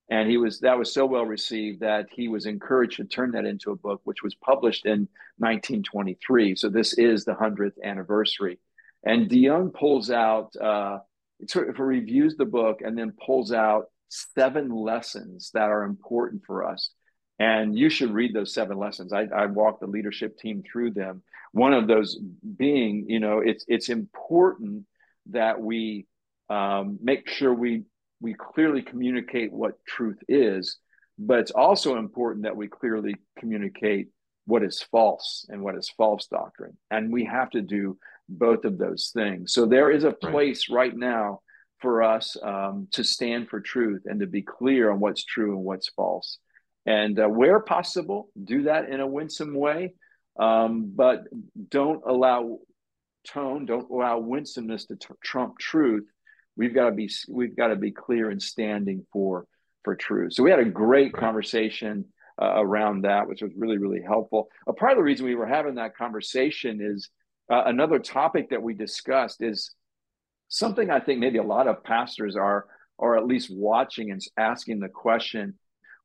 And 0.08 0.30
he 0.30 0.36
was 0.36 0.60
that 0.60 0.78
was 0.78 0.94
so 0.94 1.04
well 1.04 1.26
received 1.26 1.80
that 1.80 2.06
he 2.12 2.28
was 2.28 2.46
encouraged 2.46 2.98
to 2.98 3.04
turn 3.04 3.32
that 3.32 3.44
into 3.44 3.72
a 3.72 3.76
book, 3.76 4.00
which 4.04 4.22
was 4.22 4.36
published 4.36 4.86
in 4.86 5.08
1923. 5.38 6.54
So 6.54 6.68
this 6.68 6.96
is 6.96 7.24
the 7.24 7.34
100th 7.34 7.72
anniversary. 7.82 8.60
And 9.04 9.28
DeYoung 9.28 9.74
pulls 9.74 10.12
out, 10.12 10.54
uh, 10.56 10.98
sort 11.48 11.68
of 11.68 11.80
reviews 11.80 12.36
the 12.36 12.44
book 12.44 12.82
and 12.82 12.96
then 12.96 13.14
pulls 13.24 13.52
out 13.52 13.86
seven 14.08 14.70
lessons 14.70 15.50
that 15.54 15.68
are 15.70 15.84
important 15.84 16.42
for 16.46 16.64
us. 16.64 16.90
And 17.38 17.76
you 17.76 17.90
should 17.90 18.12
read 18.12 18.34
those 18.34 18.54
seven 18.54 18.78
lessons. 18.78 19.12
I, 19.12 19.26
I 19.34 19.46
walk 19.46 19.80
the 19.80 19.86
leadership 19.86 20.38
team 20.38 20.62
through 20.62 20.92
them. 20.92 21.22
One 21.52 21.74
of 21.74 21.86
those 21.86 22.18
being, 22.56 23.06
you 23.08 23.20
know, 23.20 23.40
it's 23.40 23.64
it's 23.68 23.88
important 23.88 24.84
that 25.30 25.60
we 25.60 26.06
um, 26.48 26.98
make 27.02 27.28
sure 27.28 27.52
we 27.52 27.82
we 28.20 28.34
clearly 28.34 28.80
communicate 28.80 29.52
what 29.52 29.84
truth 29.86 30.18
is, 30.28 30.78
but 31.18 31.40
it's 31.40 31.50
also 31.50 31.98
important 31.98 32.44
that 32.44 32.56
we 32.56 32.68
clearly 32.68 33.16
communicate 33.38 34.08
what 34.46 34.62
is 34.62 34.80
false 34.80 35.44
and 35.50 35.60
what 35.60 35.76
is 35.76 35.90
false 35.90 36.26
doctrine. 36.28 36.76
And 36.90 37.12
we 37.12 37.24
have 37.24 37.50
to 37.50 37.60
do 37.60 37.98
both 38.28 38.64
of 38.64 38.78
those 38.78 39.10
things. 39.12 39.52
So 39.52 39.66
there 39.66 39.90
is 39.90 40.04
a 40.04 40.12
place 40.12 40.70
right, 40.70 40.90
right 40.90 40.96
now 40.96 41.40
for 41.80 42.02
us 42.02 42.36
um, 42.42 42.88
to 42.92 43.04
stand 43.04 43.48
for 43.48 43.60
truth 43.60 44.02
and 44.06 44.20
to 44.20 44.26
be 44.26 44.42
clear 44.42 44.90
on 44.90 45.00
what's 45.00 45.24
true 45.24 45.56
and 45.56 45.64
what's 45.64 45.88
false. 45.90 46.38
And 46.86 47.18
uh, 47.18 47.26
where 47.26 47.60
possible, 47.60 48.28
do 48.42 48.64
that 48.64 48.88
in 48.88 49.00
a 49.00 49.06
winsome 49.06 49.54
way, 49.54 49.94
um, 50.38 50.92
but 50.94 51.24
don't 51.68 52.02
allow 52.06 52.58
tone, 53.26 53.66
don't 53.66 53.90
allow 53.90 54.18
winsomeness 54.18 54.86
to 54.86 54.96
t- 54.96 55.08
trump 55.22 55.58
truth. 55.58 56.06
We've 56.56 56.74
got 56.74 56.90
to 56.90 56.92
be 56.92 57.10
we've 57.28 57.56
got 57.56 57.68
to 57.68 57.76
be 57.76 57.90
clear 57.90 58.30
and 58.30 58.42
standing 58.42 59.04
for 59.12 59.46
for 59.82 59.96
truth. 59.96 60.34
So 60.34 60.42
we 60.42 60.50
had 60.50 60.60
a 60.60 60.64
great 60.64 61.12
conversation 61.12 62.06
uh, 62.40 62.54
around 62.56 63.02
that, 63.02 63.28
which 63.28 63.42
was 63.42 63.52
really, 63.56 63.78
really 63.78 64.02
helpful. 64.02 64.48
A 64.66 64.72
part 64.72 64.92
of 64.92 64.98
the 64.98 65.02
reason 65.04 65.26
we 65.26 65.34
were 65.34 65.46
having 65.46 65.76
that 65.76 65.96
conversation 65.96 66.80
is 66.82 67.08
uh, 67.50 67.62
another 67.66 67.98
topic 67.98 68.50
that 68.50 68.62
we 68.62 68.74
discussed 68.74 69.42
is 69.42 69.72
something 70.48 70.90
I 70.90 71.00
think 71.00 71.20
maybe 71.20 71.38
a 71.38 71.42
lot 71.42 71.68
of 71.68 71.84
pastors 71.84 72.36
are, 72.36 72.66
or 72.98 73.16
at 73.16 73.26
least 73.26 73.50
watching 73.50 74.10
and 74.10 74.20
asking 74.36 74.80
the 74.80 74.88
question, 74.88 75.54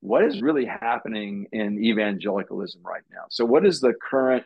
what 0.02 0.24
is 0.24 0.42
really 0.42 0.66
happening 0.66 1.48
in 1.52 1.84
evangelicalism 1.84 2.82
right 2.84 3.04
now? 3.12 3.26
So, 3.30 3.46
what 3.46 3.66
is 3.66 3.80
the 3.80 3.94
current 3.94 4.44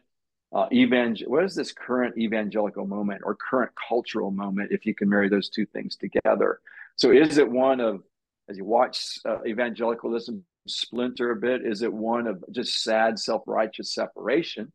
uh, 0.53 0.67
evangel- 0.71 1.31
What 1.31 1.45
is 1.45 1.55
this 1.55 1.71
current 1.71 2.17
evangelical 2.17 2.85
moment 2.85 3.21
or 3.23 3.35
current 3.35 3.71
cultural 3.87 4.31
moment, 4.31 4.71
if 4.71 4.85
you 4.85 4.93
can 4.93 5.09
marry 5.09 5.29
those 5.29 5.49
two 5.49 5.65
things 5.65 5.95
together? 5.95 6.59
So, 6.97 7.11
is 7.11 7.37
it 7.37 7.49
one 7.49 7.79
of 7.79 8.03
as 8.49 8.57
you 8.57 8.65
watch 8.65 9.19
uh, 9.25 9.43
evangelicalism 9.45 10.43
splinter 10.67 11.31
a 11.31 11.35
bit? 11.35 11.65
Is 11.65 11.81
it 11.81 11.91
one 11.91 12.27
of 12.27 12.43
just 12.51 12.83
sad 12.83 13.17
self 13.19 13.43
righteous 13.47 13.93
separation? 13.93 14.71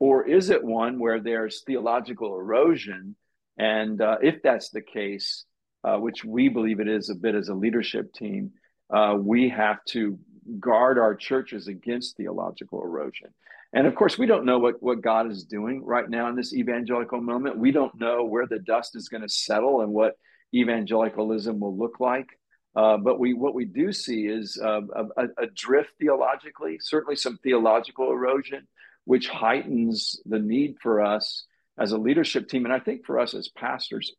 Or 0.00 0.26
is 0.26 0.50
it 0.50 0.62
one 0.62 0.98
where 0.98 1.20
there's 1.20 1.62
theological 1.62 2.36
erosion? 2.36 3.16
And 3.58 4.00
uh, 4.00 4.18
if 4.22 4.42
that's 4.42 4.70
the 4.70 4.82
case, 4.82 5.44
uh, 5.84 5.96
which 5.96 6.24
we 6.24 6.48
believe 6.48 6.80
it 6.80 6.88
is 6.88 7.10
a 7.10 7.14
bit 7.14 7.34
as 7.34 7.48
a 7.48 7.54
leadership 7.54 8.12
team, 8.12 8.52
uh, 8.92 9.16
we 9.18 9.48
have 9.48 9.84
to 9.88 10.18
guard 10.58 10.98
our 10.98 11.14
churches 11.14 11.68
against 11.68 12.16
theological 12.16 12.82
erosion. 12.82 13.28
And 13.72 13.86
of 13.86 13.94
course, 13.94 14.18
we 14.18 14.26
don't 14.26 14.44
know 14.44 14.58
what, 14.58 14.82
what 14.82 15.02
God 15.02 15.30
is 15.30 15.44
doing 15.44 15.84
right 15.84 16.08
now 16.08 16.28
in 16.28 16.36
this 16.36 16.54
evangelical 16.54 17.20
moment. 17.20 17.58
We 17.58 17.72
don't 17.72 17.98
know 17.98 18.24
where 18.24 18.46
the 18.46 18.60
dust 18.60 18.94
is 18.94 19.08
going 19.08 19.22
to 19.22 19.28
settle 19.28 19.80
and 19.80 19.92
what 19.92 20.14
evangelicalism 20.54 21.58
will 21.58 21.76
look 21.76 21.98
like. 21.98 22.28
Uh, 22.76 22.96
but 22.96 23.20
we 23.20 23.34
what 23.34 23.54
we 23.54 23.64
do 23.64 23.92
see 23.92 24.26
is 24.26 24.60
uh, 24.62 24.80
a, 25.16 25.24
a, 25.38 25.46
drift 25.54 25.90
theologically, 26.00 26.76
certainly 26.80 27.14
some 27.14 27.38
theological 27.38 28.10
erosion, 28.10 28.66
which 29.04 29.28
heightens 29.28 30.20
the 30.26 30.40
need 30.40 30.74
for 30.82 31.00
us 31.00 31.46
as 31.78 31.92
a 31.92 31.98
leadership 31.98 32.48
team, 32.48 32.64
and 32.64 32.74
I 32.74 32.78
think 32.78 33.04
for 33.04 33.18
us 33.18 33.34
as 33.34 33.48
pastors 33.48 34.12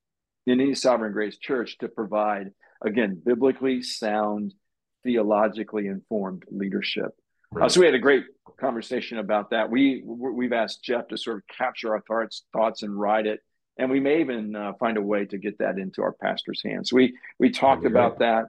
in 0.46 0.60
any 0.60 0.76
sovereign 0.76 1.14
grace 1.14 1.38
church 1.38 1.78
to 1.80 1.88
provide 1.88 2.52
again 2.84 3.22
biblically 3.24 3.82
sound, 3.82 4.54
theologically 5.04 5.88
informed 5.88 6.44
leadership. 6.50 7.12
Right. 7.52 7.66
Uh, 7.66 7.70
so 7.70 7.80
we 7.80 7.86
had 7.86 7.96
a 7.96 8.00
great 8.00 8.26
conversation 8.60 9.18
about 9.18 9.52
that. 9.52 9.70
We 9.70 10.04
we've 10.06 10.54
asked 10.54 10.84
Jeff 10.84 11.08
to 11.10 11.18
sort 11.18 11.38
of 11.38 11.44
capture 11.48 11.94
our 11.94 12.02
thoughts 12.02 12.44
thoughts 12.54 12.84
and 12.84 13.00
write 13.00 13.26
it 13.26 13.40
and 13.78 13.90
we 13.90 14.00
may 14.00 14.22
even 14.22 14.56
uh, 14.56 14.74
find 14.80 14.98
a 14.98 15.02
way 15.02 15.26
to 15.26 15.38
get 15.38 15.58
that 15.60 15.78
into 15.78 16.02
our 16.02 16.14
pastor's 16.14 16.62
hands. 16.64 16.94
We 16.94 17.18
we 17.40 17.50
talked 17.50 17.86
about 17.86 18.20
that. 18.20 18.48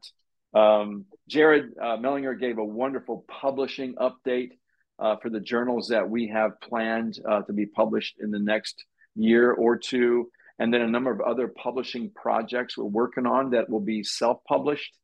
Um, 0.54 1.06
Jared 1.28 1.72
uh, 1.80 1.96
Mellinger 1.96 2.38
gave 2.38 2.58
a 2.58 2.64
wonderful 2.64 3.25
publishing 3.28 3.94
update 3.96 4.52
uh, 4.98 5.16
for 5.16 5.28
the 5.28 5.40
journals 5.40 5.88
that 5.88 6.08
we 6.08 6.28
have 6.28 6.60
planned 6.60 7.18
uh, 7.28 7.42
to 7.42 7.52
be 7.52 7.66
published 7.66 8.16
in 8.20 8.30
the 8.30 8.38
next 8.38 8.84
year 9.16 9.52
or 9.52 9.76
two, 9.76 10.30
and 10.58 10.73
then 10.73 10.82
a 10.82 10.88
number 10.88 11.11
of 11.11 11.20
other 11.20 11.49
publishing 11.49 12.11
projects 12.14 12.76
we're 12.76 12.85
working 12.85 13.26
on 13.26 13.50
that 13.50 13.68
will 13.68 13.80
be 13.80 14.02
self-published. 14.02 14.94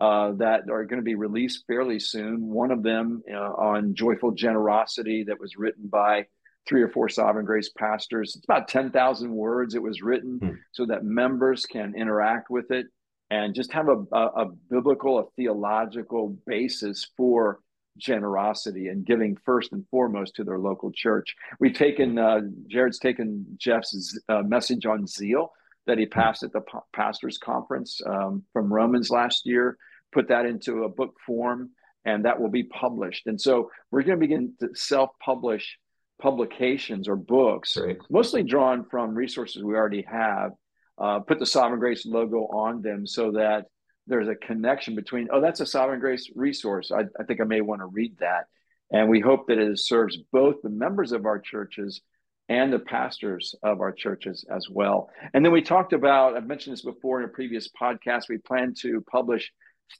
Uh, 0.00 0.30
that 0.34 0.60
are 0.70 0.84
going 0.84 1.00
to 1.00 1.04
be 1.04 1.16
released 1.16 1.64
fairly 1.66 1.98
soon. 1.98 2.46
One 2.46 2.70
of 2.70 2.84
them 2.84 3.20
uh, 3.28 3.36
on 3.36 3.96
joyful 3.96 4.30
generosity 4.30 5.24
that 5.24 5.40
was 5.40 5.56
written 5.56 5.88
by 5.88 6.26
three 6.68 6.82
or 6.82 6.88
four 6.88 7.08
sovereign 7.08 7.44
grace 7.44 7.70
pastors. 7.76 8.36
It's 8.36 8.44
about 8.44 8.68
10,000 8.68 9.32
words. 9.32 9.74
It 9.74 9.82
was 9.82 10.00
written 10.00 10.38
hmm. 10.38 10.50
so 10.70 10.86
that 10.86 11.02
members 11.02 11.66
can 11.66 11.94
interact 11.96 12.48
with 12.48 12.70
it 12.70 12.86
and 13.30 13.54
just 13.54 13.72
have 13.72 13.88
a, 13.88 14.04
a, 14.12 14.26
a, 14.26 14.46
biblical, 14.70 15.18
a 15.18 15.24
theological 15.36 16.36
basis 16.46 17.10
for 17.16 17.60
generosity 17.98 18.88
and 18.88 19.04
giving 19.04 19.36
first 19.44 19.72
and 19.72 19.84
foremost 19.90 20.36
to 20.36 20.44
their 20.44 20.58
local 20.58 20.90
church. 20.92 21.34
We've 21.60 21.74
taken, 21.74 22.18
uh, 22.18 22.40
Jared's 22.68 22.98
taken 22.98 23.46
Jeff's 23.56 24.18
uh, 24.28 24.42
message 24.42 24.86
on 24.86 25.06
zeal 25.06 25.52
that 25.86 25.98
he 25.98 26.04
hmm. 26.04 26.10
passed 26.10 26.42
at 26.42 26.52
the 26.52 26.62
pastors 26.94 27.38
conference 27.38 28.00
um, 28.06 28.44
from 28.52 28.72
Romans 28.72 29.10
last 29.10 29.46
year, 29.46 29.76
put 30.12 30.28
that 30.28 30.46
into 30.46 30.84
a 30.84 30.88
book 30.88 31.14
form, 31.26 31.70
and 32.04 32.24
that 32.24 32.40
will 32.40 32.50
be 32.50 32.64
published. 32.64 33.26
And 33.26 33.40
so 33.40 33.70
we're 33.90 34.02
going 34.02 34.18
to 34.18 34.26
begin 34.26 34.54
to 34.60 34.68
self 34.74 35.10
publish 35.22 35.76
publications 36.20 37.08
or 37.08 37.16
books, 37.16 37.76
mostly 38.10 38.42
drawn 38.42 38.84
from 38.84 39.14
resources 39.14 39.62
we 39.62 39.74
already 39.74 40.04
have, 40.10 40.52
uh, 40.98 41.20
put 41.20 41.38
the 41.38 41.46
Sovereign 41.46 41.78
Grace 41.78 42.04
logo 42.04 42.48
on 42.48 42.82
them 42.82 43.06
so 43.06 43.32
that 43.32 43.66
there's 44.08 44.28
a 44.28 44.34
connection 44.34 44.94
between, 44.94 45.28
oh, 45.32 45.40
that's 45.40 45.60
a 45.60 45.66
Sovereign 45.66 46.00
Grace 46.00 46.30
resource. 46.34 46.90
I, 46.90 47.02
I 47.18 47.24
think 47.24 47.40
I 47.40 47.44
may 47.44 47.60
want 47.60 47.80
to 47.80 47.86
read 47.86 48.18
that. 48.18 48.46
And 48.90 49.08
we 49.08 49.20
hope 49.20 49.48
that 49.48 49.58
it 49.58 49.78
serves 49.78 50.16
both 50.32 50.56
the 50.62 50.70
members 50.70 51.12
of 51.12 51.26
our 51.26 51.38
churches 51.38 52.00
and 52.48 52.72
the 52.72 52.78
pastors 52.78 53.54
of 53.62 53.80
our 53.80 53.92
churches 53.92 54.44
as 54.50 54.68
well. 54.70 55.10
And 55.34 55.44
then 55.44 55.52
we 55.52 55.60
talked 55.60 55.92
about, 55.92 56.36
I've 56.36 56.46
mentioned 56.46 56.72
this 56.72 56.84
before 56.84 57.20
in 57.20 57.26
a 57.26 57.32
previous 57.32 57.68
podcast, 57.80 58.28
we 58.28 58.38
plan 58.38 58.74
to 58.80 59.04
publish 59.10 59.52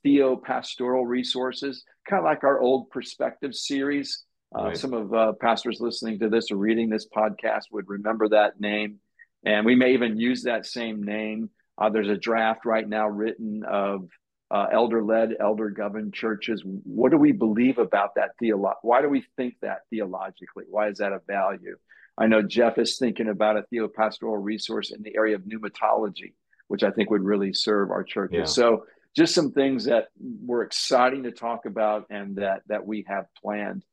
Theo 0.02 0.36
pastoral 0.36 1.06
resources, 1.06 1.84
kind 2.08 2.18
of 2.18 2.24
like 2.24 2.44
our 2.44 2.60
old 2.60 2.90
perspective 2.90 3.54
series 3.54 4.24
uh, 4.56 4.64
right. 4.64 4.76
Some 4.76 4.94
of 4.94 5.12
uh, 5.12 5.32
pastors 5.40 5.78
listening 5.80 6.18
to 6.20 6.28
this 6.28 6.50
or 6.50 6.56
reading 6.56 6.88
this 6.88 7.06
podcast 7.06 7.64
would 7.70 7.88
remember 7.88 8.28
that 8.30 8.60
name. 8.60 8.98
And 9.44 9.66
we 9.66 9.74
may 9.74 9.92
even 9.92 10.18
use 10.18 10.44
that 10.44 10.66
same 10.66 11.02
name. 11.02 11.50
Uh, 11.78 11.90
there's 11.90 12.08
a 12.08 12.16
draft 12.16 12.64
right 12.64 12.88
now 12.88 13.08
written 13.08 13.62
of 13.64 14.08
uh, 14.50 14.66
elder 14.73 15.02
led, 15.02 15.37
elder 15.38 15.70
governed 15.70 16.14
churches. 16.14 16.62
What 16.64 17.11
do 17.11 17.18
we 17.18 17.32
believe 17.32 17.78
about 17.78 18.14
that 18.16 18.30
theolo- 18.42 18.75
Why 18.82 19.02
do 19.02 19.08
we 19.08 19.25
think 19.37 19.54
that 19.62 19.80
theologically? 19.90 20.64
Why 20.68 20.88
is 20.88 20.99
that 20.99 21.12
a 21.12 21.20
value? 21.26 21.76
I 22.16 22.26
know 22.26 22.42
Jeff 22.42 22.78
is 22.78 22.99
thinking 22.99 23.28
about 23.28 23.56
a 23.56 23.64
theopastoral 23.73 24.42
resource 24.42 24.90
in 24.90 25.02
the 25.02 25.14
area 25.16 25.37
of 25.37 25.42
pneumatology, 25.42 26.32
which 26.66 26.82
I 26.82 26.90
think 26.90 27.11
would 27.11 27.23
really 27.23 27.52
serve 27.52 27.90
our 27.90 28.02
churches. 28.02 28.38
Yeah. 28.38 28.44
So 28.47 28.85
just 29.14 29.35
some 29.35 29.52
things 29.52 29.85
that 29.85 30.08
were 30.44 30.62
exciting 30.62 31.25
to 31.25 31.30
talk 31.30 31.66
about 31.66 32.06
and 32.11 32.37
that 32.37 32.62
that 32.68 32.87
we 32.87 33.04
have 33.08 33.26
planned. 33.40 33.85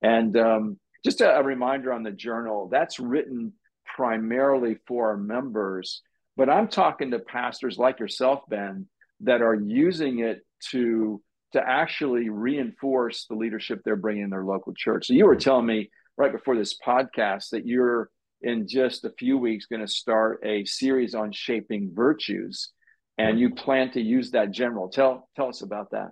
And 0.00 0.36
um, 0.36 0.78
just 1.04 1.20
a, 1.20 1.36
a 1.36 1.42
reminder 1.42 1.92
on 1.92 2.02
the 2.02 2.10
journal 2.10 2.68
that's 2.70 2.98
written 2.98 3.52
primarily 3.84 4.78
for 4.86 5.08
our 5.08 5.16
members, 5.16 6.02
but 6.36 6.48
I'm 6.48 6.68
talking 6.68 7.10
to 7.12 7.18
pastors 7.18 7.78
like 7.78 8.00
yourself, 8.00 8.40
Ben, 8.48 8.88
that 9.20 9.42
are 9.42 9.54
using 9.54 10.20
it 10.20 10.40
to 10.70 11.22
to 11.52 11.60
actually 11.60 12.28
reinforce 12.28 13.26
the 13.26 13.36
leadership 13.36 13.80
they're 13.84 13.94
bringing 13.94 14.24
in 14.24 14.30
their 14.30 14.44
local 14.44 14.74
church. 14.74 15.06
So 15.06 15.14
you 15.14 15.24
were 15.24 15.36
telling 15.36 15.66
me 15.66 15.88
right 16.16 16.32
before 16.32 16.56
this 16.56 16.76
podcast 16.84 17.50
that 17.50 17.64
you're 17.64 18.10
in 18.42 18.66
just 18.66 19.04
a 19.04 19.10
few 19.10 19.38
weeks 19.38 19.66
going 19.66 19.80
to 19.80 19.88
start 19.88 20.40
a 20.44 20.64
series 20.64 21.14
on 21.14 21.30
shaping 21.30 21.92
virtues, 21.94 22.72
and 23.18 23.38
you 23.38 23.54
plan 23.54 23.92
to 23.92 24.00
use 24.00 24.32
that 24.32 24.50
general. 24.50 24.88
Tell 24.88 25.28
tell 25.36 25.48
us 25.48 25.62
about 25.62 25.90
that. 25.92 26.10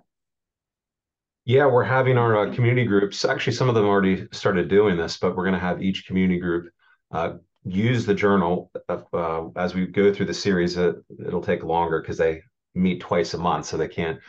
Yeah, 1.45 1.65
we're 1.65 1.83
having 1.83 2.17
our 2.17 2.37
uh, 2.37 2.53
community 2.53 2.87
groups. 2.87 3.25
Actually, 3.25 3.53
some 3.53 3.67
of 3.67 3.75
them 3.75 3.85
already 3.85 4.27
started 4.31 4.69
doing 4.69 4.95
this, 4.95 5.17
but 5.17 5.35
we're 5.35 5.43
going 5.43 5.55
to 5.55 5.59
have 5.59 5.81
each 5.81 6.07
community 6.07 6.39
group 6.39 6.71
uh, 7.11 7.33
use 7.65 8.05
the 8.05 8.13
journal 8.13 8.71
uh, 8.89 9.47
as 9.55 9.73
we 9.73 9.85
go 9.87 10.13
through 10.13 10.25
the 10.25 10.33
series. 10.33 10.77
It, 10.77 10.95
it'll 11.25 11.41
take 11.41 11.63
longer 11.63 12.01
because 12.01 12.17
they 12.17 12.41
meet 12.75 13.01
twice 13.01 13.33
a 13.33 13.37
month, 13.37 13.65
so 13.65 13.77
they 13.77 13.87
can't 13.87 14.19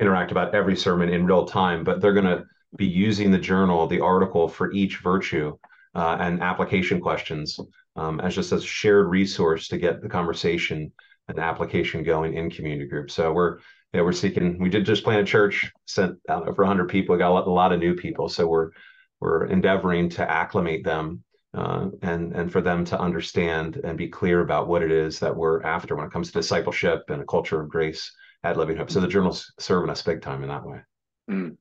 interact 0.00 0.30
about 0.30 0.54
every 0.54 0.76
sermon 0.76 1.08
in 1.08 1.26
real 1.26 1.46
time. 1.46 1.84
But 1.84 2.00
they're 2.00 2.12
going 2.12 2.24
to 2.26 2.44
be 2.76 2.86
using 2.86 3.30
the 3.30 3.38
journal, 3.38 3.86
the 3.86 4.00
article 4.00 4.48
for 4.48 4.72
each 4.72 4.98
virtue, 4.98 5.56
uh, 5.94 6.18
and 6.20 6.42
application 6.42 7.00
questions 7.00 7.58
um, 7.96 8.20
as 8.20 8.34
just 8.34 8.52
a 8.52 8.60
shared 8.60 9.08
resource 9.08 9.68
to 9.68 9.78
get 9.78 10.02
the 10.02 10.08
conversation 10.08 10.92
and 11.28 11.38
application 11.38 12.04
going 12.04 12.34
in 12.34 12.50
community 12.50 12.88
groups. 12.88 13.14
So 13.14 13.32
we're 13.32 13.58
we're 13.92 14.12
seeking. 14.12 14.58
We 14.58 14.68
did 14.68 14.84
just 14.84 15.04
plant 15.04 15.22
a 15.22 15.24
church, 15.24 15.72
sent 15.86 16.18
out 16.28 16.46
over 16.46 16.62
100 16.62 16.88
people. 16.88 17.14
We 17.14 17.18
got 17.18 17.46
a 17.46 17.50
lot 17.50 17.72
of 17.72 17.80
new 17.80 17.94
people, 17.94 18.28
so 18.28 18.46
we're 18.46 18.70
we're 19.20 19.46
endeavoring 19.46 20.10
to 20.10 20.30
acclimate 20.30 20.84
them 20.84 21.24
uh, 21.56 21.88
and 22.02 22.32
and 22.32 22.52
for 22.52 22.60
them 22.60 22.84
to 22.84 23.00
understand 23.00 23.80
and 23.82 23.96
be 23.96 24.08
clear 24.08 24.40
about 24.40 24.68
what 24.68 24.82
it 24.82 24.92
is 24.92 25.18
that 25.20 25.34
we're 25.34 25.62
after 25.62 25.96
when 25.96 26.06
it 26.06 26.12
comes 26.12 26.28
to 26.28 26.38
discipleship 26.38 27.04
and 27.08 27.22
a 27.22 27.26
culture 27.26 27.60
of 27.60 27.68
grace 27.68 28.12
at 28.44 28.56
Living 28.56 28.76
Hope. 28.76 28.90
So 28.90 29.00
the 29.00 29.08
journal's 29.08 29.52
serving 29.58 29.90
us 29.90 30.02
big 30.02 30.22
time 30.22 30.42
in 30.42 30.48
that 30.50 30.64
way. 30.64 30.80
Mm. 31.30 31.56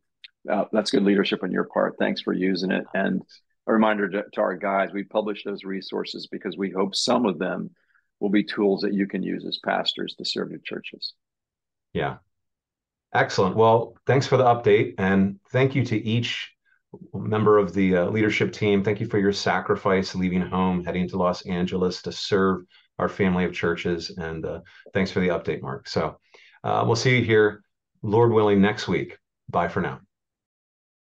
Uh, 0.50 0.66
that's 0.72 0.92
good 0.92 1.04
leadership 1.04 1.42
on 1.44 1.52
your 1.52 1.64
part. 1.64 1.96
Thanks 1.98 2.22
for 2.22 2.34
using 2.34 2.72
it. 2.72 2.86
And 2.94 3.22
a 3.68 3.74
reminder 3.74 4.08
to, 4.10 4.24
to 4.34 4.42
our 4.42 4.56
guys, 4.56 4.92
we 4.94 5.04
publish 5.04 5.44
those 5.44 5.64
resources 5.64 6.28
because 6.32 6.58
we 6.58 6.70
hope 6.70 6.96
some 6.96 7.26
of 7.26 7.40
them 7.40 7.72
will 8.20 8.30
be 8.30 8.44
tools 8.44 8.82
that 8.82 8.94
you 8.94 9.08
can 9.08 9.24
use 9.24 9.46
as 9.46 9.60
pastors 9.66 10.16
to 10.18 10.26
serve 10.26 10.52
your 10.52 10.60
churches. 10.64 11.14
Yeah. 11.94 12.18
Excellent. 13.14 13.56
Well, 13.56 13.96
thanks 14.06 14.28
for 14.28 14.38
the 14.38 14.44
update. 14.44 14.96
And 14.98 15.40
thank 15.52 15.74
you 15.74 15.86
to 15.86 15.98
each 15.98 16.52
member 17.14 17.58
of 17.58 17.74
the 17.74 17.98
uh, 17.98 18.06
leadership 18.10 18.54
team. 18.54 18.84
Thank 18.84 19.00
you 19.00 19.08
for 19.08 19.20
your 19.20 19.34
sacrifice, 19.34 20.16
leaving 20.16 20.42
home, 20.42 20.84
heading 20.84 21.08
to 21.10 21.18
Los 21.18 21.46
Angeles 21.46 22.02
to 22.04 22.12
serve 22.12 22.66
our 23.00 23.10
family 23.10 23.46
of 23.46 23.54
churches. 23.54 24.12
And 24.18 24.46
uh, 24.46 24.62
thanks 24.94 25.12
for 25.12 25.20
the 25.20 25.30
update, 25.30 25.62
Mark. 25.62 25.88
So 25.88 26.18
uh, 26.64 26.84
we'll 26.86 26.96
see 26.96 27.18
you 27.18 27.24
here, 27.24 27.64
Lord 28.02 28.32
willing, 28.32 28.62
next 28.62 28.88
week. 28.88 29.18
Bye 29.50 29.68
for 29.68 29.82
now. 29.82 30.00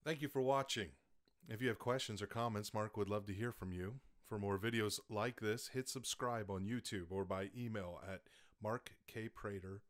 Thank 0.04 0.22
you 0.22 0.28
for 0.28 0.42
watching. 0.42 0.88
If 1.48 1.60
you 1.60 1.68
have 1.68 1.78
questions 1.78 2.22
or 2.22 2.26
comments, 2.26 2.72
Mark 2.72 2.96
would 2.96 3.10
love 3.10 3.26
to 3.26 3.34
hear 3.34 3.52
from 3.52 3.72
you. 3.72 4.00
For 4.28 4.38
more 4.38 4.58
videos 4.58 4.98
like 5.10 5.40
this, 5.40 5.68
hit 5.68 5.88
subscribe 5.88 6.50
on 6.50 6.64
YouTube 6.64 7.06
or 7.10 7.24
by 7.24 7.50
email 7.56 8.00
at 8.10 8.22
markkprater.com. 8.64 9.80